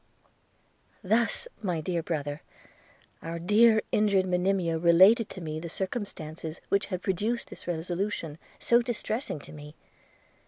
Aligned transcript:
Thus, 1.03 1.47
my 1.61 1.79
dear 1.79 2.01
brother, 2.01 2.41
our 3.21 3.37
dear 3.37 3.83
injured 3.91 4.25
Monimia 4.25 4.79
related 4.79 5.29
to 5.29 5.41
me 5.41 5.59
the 5.59 5.69
circumstances 5.69 6.59
which 6.69 6.87
had 6.87 7.03
produced 7.03 7.51
this 7.51 7.67
resolution, 7.67 8.39
so 8.57 8.81
distressing 8.81 9.37
to 9.37 9.51
me. 9.53 9.75